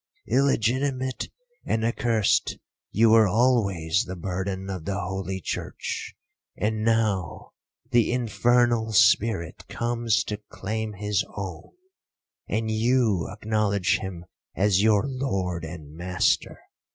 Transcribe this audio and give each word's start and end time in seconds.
Illegitimate 0.27 1.29
and 1.63 1.85
accursed, 1.85 2.57
you 2.89 3.11
were 3.11 3.27
always 3.27 4.03
the 4.05 4.15
burden 4.15 4.67
of 4.67 4.85
the 4.85 4.99
holy 4.99 5.39
church; 5.39 6.15
and 6.57 6.83
now, 6.83 7.51
the 7.91 8.11
infernal 8.11 8.93
spirit 8.93 9.67
comes 9.67 10.23
to 10.23 10.37
claim 10.49 10.93
his 10.93 11.23
own, 11.37 11.71
and 12.47 12.71
you 12.71 13.27
acknowledge 13.31 13.99
him 13.99 14.25
as 14.55 14.81
your 14.81 15.03
lord 15.05 15.63
and 15.63 15.93
master. 15.95 16.57